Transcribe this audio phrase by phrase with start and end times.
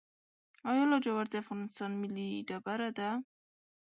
[0.69, 3.09] آیا لاجورد د افغانستان ملي ډبره ده؟